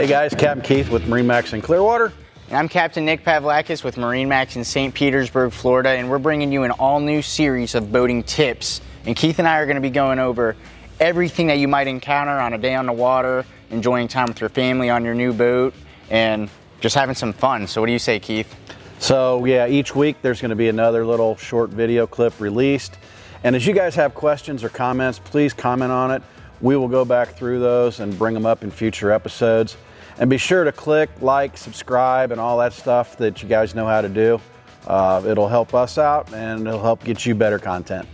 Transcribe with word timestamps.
Hey 0.00 0.06
guys, 0.06 0.34
Captain 0.34 0.62
Keith 0.62 0.88
with 0.88 1.02
MarineMax 1.02 1.52
in 1.52 1.60
Clearwater. 1.60 2.10
And 2.48 2.56
I'm 2.56 2.70
Captain 2.70 3.04
Nick 3.04 3.22
Pavlakis 3.22 3.84
with 3.84 3.96
MarineMax 3.96 4.56
in 4.56 4.64
St. 4.64 4.94
Petersburg, 4.94 5.52
Florida, 5.52 5.90
and 5.90 6.08
we're 6.08 6.18
bringing 6.18 6.50
you 6.50 6.62
an 6.62 6.70
all 6.70 7.00
new 7.00 7.20
series 7.20 7.74
of 7.74 7.92
boating 7.92 8.22
tips. 8.22 8.80
And 9.04 9.14
Keith 9.14 9.38
and 9.38 9.46
I 9.46 9.58
are 9.58 9.66
going 9.66 9.74
to 9.74 9.82
be 9.82 9.90
going 9.90 10.18
over 10.18 10.56
everything 11.00 11.48
that 11.48 11.58
you 11.58 11.68
might 11.68 11.86
encounter 11.86 12.30
on 12.30 12.54
a 12.54 12.58
day 12.58 12.74
on 12.74 12.86
the 12.86 12.94
water, 12.94 13.44
enjoying 13.68 14.08
time 14.08 14.28
with 14.28 14.40
your 14.40 14.48
family 14.48 14.88
on 14.88 15.04
your 15.04 15.14
new 15.14 15.34
boat, 15.34 15.74
and 16.08 16.48
just 16.80 16.94
having 16.94 17.14
some 17.14 17.34
fun. 17.34 17.66
So, 17.66 17.82
what 17.82 17.86
do 17.88 17.92
you 17.92 17.98
say, 17.98 18.18
Keith? 18.18 18.56
So, 19.00 19.44
yeah, 19.44 19.66
each 19.66 19.94
week 19.94 20.22
there's 20.22 20.40
going 20.40 20.48
to 20.48 20.56
be 20.56 20.70
another 20.70 21.04
little 21.04 21.36
short 21.36 21.68
video 21.68 22.06
clip 22.06 22.40
released. 22.40 22.96
And 23.44 23.54
as 23.54 23.66
you 23.66 23.74
guys 23.74 23.94
have 23.96 24.14
questions 24.14 24.64
or 24.64 24.70
comments, 24.70 25.18
please 25.18 25.52
comment 25.52 25.92
on 25.92 26.10
it. 26.10 26.22
We 26.62 26.74
will 26.74 26.88
go 26.88 27.04
back 27.04 27.36
through 27.36 27.60
those 27.60 28.00
and 28.00 28.18
bring 28.18 28.32
them 28.32 28.46
up 28.46 28.64
in 28.64 28.70
future 28.70 29.12
episodes. 29.12 29.76
And 30.18 30.28
be 30.28 30.38
sure 30.38 30.64
to 30.64 30.72
click, 30.72 31.10
like, 31.20 31.56
subscribe, 31.56 32.32
and 32.32 32.40
all 32.40 32.58
that 32.58 32.72
stuff 32.72 33.16
that 33.18 33.42
you 33.42 33.48
guys 33.48 33.74
know 33.74 33.86
how 33.86 34.00
to 34.00 34.08
do. 34.08 34.40
Uh, 34.86 35.22
it'll 35.26 35.48
help 35.48 35.74
us 35.74 35.98
out 35.98 36.32
and 36.32 36.66
it'll 36.66 36.82
help 36.82 37.04
get 37.04 37.26
you 37.26 37.34
better 37.34 37.58
content. 37.58 38.08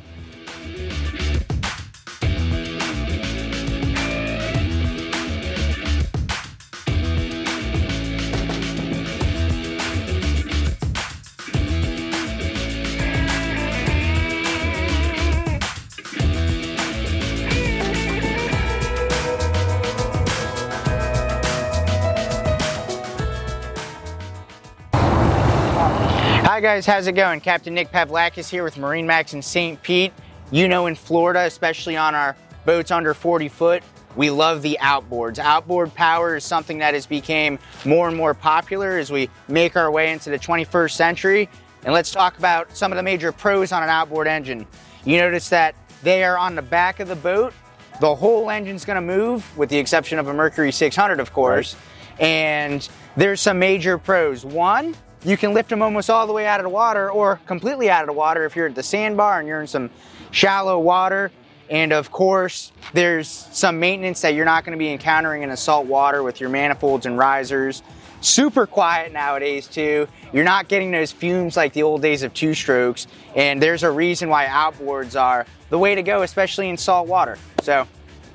Hi 26.47 26.61
guys, 26.61 26.86
how's 26.86 27.08
it 27.08 27.14
going? 27.14 27.41
Captain 27.41 27.75
Nick 27.75 27.91
Pavlakis 27.91 28.48
here 28.48 28.62
with 28.62 28.77
MarineMax 28.77 29.34
in 29.34 29.42
St. 29.42 29.83
Pete. 29.83 30.12
You 30.53 30.69
know 30.69 30.86
in 30.86 30.94
Florida, 30.94 31.41
especially 31.41 31.97
on 31.97 32.14
our 32.14 32.36
boats 32.64 32.92
under 32.92 33.14
40 33.14 33.48
foot, 33.48 33.83
we 34.14 34.30
love 34.30 34.62
the 34.62 34.78
outboards. 34.80 35.41
Outboard 35.41 35.92
power 35.92 36.36
is 36.36 36.44
something 36.44 36.78
that 36.78 36.94
has 36.94 37.05
become 37.05 37.58
more 37.84 38.06
and 38.06 38.16
more 38.16 38.33
popular 38.33 38.97
as 38.97 39.11
we 39.11 39.28
make 39.48 39.77
our 39.77 39.91
way 39.91 40.12
into 40.12 40.30
the 40.30 40.38
21st 40.38 40.92
century. 40.92 41.48
And 41.83 41.92
let's 41.92 42.12
talk 42.12 42.38
about 42.38 42.77
some 42.77 42.92
of 42.92 42.97
the 42.97 43.03
major 43.03 43.33
pros 43.33 43.72
on 43.72 43.83
an 43.83 43.88
outboard 43.88 44.28
engine. 44.28 44.69
You 45.05 45.16
notice 45.16 45.48
that 45.48 45.75
they 46.05 46.22
are 46.22 46.38
on 46.38 46.55
the 46.55 46.62
back 46.62 47.00
of 47.00 47.08
the 47.08 47.16
boat. 47.16 47.55
The 48.00 48.14
whole 48.14 48.50
engine's 48.50 48.84
gonna 48.84 49.00
move, 49.00 49.44
with 49.58 49.69
the 49.69 49.78
exception 49.78 50.20
of 50.20 50.28
a 50.28 50.33
Mercury 50.33 50.70
600, 50.70 51.19
of 51.19 51.33
course. 51.33 51.75
Right. 51.75 52.25
And 52.25 52.88
there's 53.16 53.41
some 53.41 53.58
major 53.58 53.98
pros. 53.98 54.44
One, 54.44 54.94
you 55.27 55.36
can 55.36 55.52
lift 55.52 55.69
them 55.69 55.82
almost 55.82 56.08
all 56.08 56.27
the 56.27 56.32
way 56.32 56.46
out 56.46 56.60
of 56.60 56.64
the 56.64 56.70
water 56.70 57.10
or 57.10 57.41
completely 57.46 57.91
out 57.91 58.02
of 58.02 58.06
the 58.06 58.12
water 58.12 58.44
if 58.44 58.55
you're 58.55 58.69
at 58.69 58.77
the 58.77 58.82
sandbar 58.82 59.41
and 59.41 59.48
you're 59.48 59.60
in 59.60 59.66
some 59.66 59.91
shallow 60.30 60.78
water. 60.78 61.32
And 61.69 61.92
of 61.92 62.12
course, 62.12 62.70
there's 62.92 63.28
some 63.28 63.80
maintenance 63.80 64.20
that 64.20 64.34
you're 64.34 64.44
not 64.44 64.64
going 64.64 64.72
to 64.72 64.78
be 64.78 64.92
encountering 64.92 65.42
in 65.42 65.50
a 65.50 65.56
salt 65.56 65.86
water 65.86 66.22
with 66.22 66.41
your 66.41 66.48
manifolds 66.48 67.06
and 67.06 67.19
risers. 67.19 67.82
Super 68.20 68.66
quiet 68.66 69.12
nowadays, 69.12 69.66
too. 69.66 70.06
You're 70.32 70.44
not 70.44 70.69
getting 70.69 70.92
those 70.92 71.10
fumes 71.10 71.56
like 71.56 71.72
the 71.72 71.82
old 71.82 72.02
days 72.02 72.22
of 72.22 72.32
two 72.32 72.54
strokes. 72.54 73.08
And 73.34 73.60
there's 73.60 73.82
a 73.82 73.91
reason 73.91 74.28
why 74.28 74.47
outboards 74.47 75.20
are 75.20 75.44
the 75.70 75.78
way 75.78 75.97
to 75.97 76.02
go, 76.02 76.22
especially 76.22 76.69
in 76.69 76.77
salt 76.77 77.08
water. 77.08 77.36
So 77.62 77.78
yep. 77.78 77.88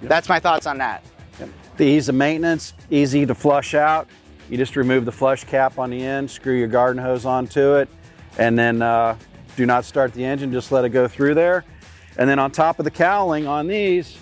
that's 0.04 0.28
my 0.28 0.40
thoughts 0.40 0.68
on 0.68 0.78
that. 0.80 1.04
Yep. 1.40 1.50
The 1.78 1.86
ease 1.86 2.10
of 2.10 2.16
maintenance, 2.16 2.74
easy 2.90 3.26
to 3.26 3.34
flush 3.34 3.76
out. 3.76 4.10
You 4.52 4.58
just 4.58 4.76
remove 4.76 5.06
the 5.06 5.14
flush 5.14 5.46
cap 5.46 5.80
on 5.80 5.92
the 5.92 6.06
end, 6.06 6.30
screw 6.30 6.54
your 6.54 6.68
garden 6.68 7.02
hose 7.02 7.24
onto 7.24 7.76
it, 7.76 7.88
and 8.38 8.60
then 8.60 8.82
uh, 8.82 9.18
do 9.56 9.66
not 9.66 9.86
start 9.86 10.12
the 10.12 10.26
engine, 10.26 10.52
just 10.52 10.74
let 10.74 10.84
it 10.84 10.90
go 10.90 11.08
through 11.08 11.36
there. 11.36 11.64
And 12.18 12.30
then 12.30 12.38
on 12.38 12.52
top 12.52 12.78
of 12.78 12.84
the 12.84 12.92
cowling 12.92 13.48
on 13.48 13.66
these, 13.66 14.18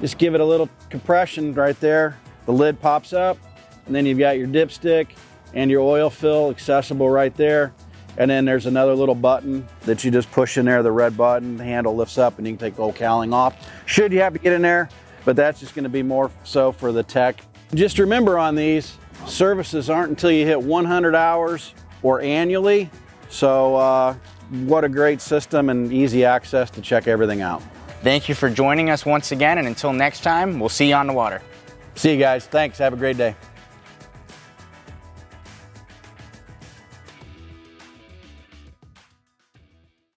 just 0.00 0.18
give 0.18 0.34
it 0.34 0.40
a 0.40 0.44
little 0.44 0.68
compression 0.88 1.54
right 1.54 1.78
there. 1.78 2.18
The 2.46 2.52
lid 2.52 2.80
pops 2.80 3.12
up, 3.12 3.38
and 3.86 3.94
then 3.94 4.06
you've 4.06 4.18
got 4.18 4.38
your 4.38 4.48
dipstick 4.48 5.10
and 5.54 5.70
your 5.70 5.82
oil 5.82 6.10
fill 6.10 6.50
accessible 6.50 7.08
right 7.08 7.36
there. 7.36 7.72
And 8.18 8.28
then 8.28 8.44
there's 8.44 8.66
another 8.66 8.96
little 8.96 9.14
button 9.14 9.68
that 9.82 10.02
you 10.02 10.10
just 10.10 10.32
push 10.32 10.58
in 10.58 10.64
there, 10.64 10.82
the 10.82 10.90
red 10.90 11.16
button, 11.16 11.56
the 11.56 11.64
handle 11.64 11.94
lifts 11.94 12.18
up 12.18 12.38
and 12.38 12.46
you 12.46 12.54
can 12.54 12.58
take 12.58 12.74
the 12.74 12.82
old 12.82 12.96
cowling 12.96 13.32
off. 13.32 13.70
Should 13.86 14.12
you 14.12 14.18
have 14.18 14.32
to 14.32 14.40
get 14.40 14.52
in 14.52 14.62
there, 14.62 14.88
but 15.24 15.36
that's 15.36 15.60
just 15.60 15.76
gonna 15.76 15.88
be 15.88 16.02
more 16.02 16.28
so 16.42 16.72
for 16.72 16.90
the 16.90 17.04
tech. 17.04 17.40
Just 17.72 18.00
remember 18.00 18.36
on 18.36 18.56
these, 18.56 18.96
Services 19.30 19.88
aren't 19.88 20.10
until 20.10 20.30
you 20.30 20.44
hit 20.44 20.60
100 20.60 21.14
hours 21.14 21.74
or 22.02 22.20
annually. 22.20 22.90
So, 23.28 23.76
uh, 23.76 24.14
what 24.50 24.84
a 24.84 24.88
great 24.88 25.20
system 25.20 25.70
and 25.70 25.92
easy 25.92 26.24
access 26.24 26.70
to 26.70 26.80
check 26.80 27.06
everything 27.06 27.40
out. 27.40 27.62
Thank 28.02 28.28
you 28.28 28.34
for 28.34 28.50
joining 28.50 28.90
us 28.90 29.06
once 29.06 29.30
again, 29.30 29.58
and 29.58 29.68
until 29.68 29.92
next 29.92 30.22
time, 30.22 30.58
we'll 30.58 30.68
see 30.68 30.88
you 30.88 30.94
on 30.94 31.06
the 31.06 31.12
water. 31.12 31.42
See 31.94 32.12
you 32.12 32.18
guys. 32.18 32.46
Thanks. 32.46 32.78
Have 32.78 32.92
a 32.92 32.96
great 32.96 33.16
day. 33.16 33.36